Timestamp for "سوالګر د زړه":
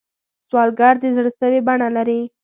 0.47-1.31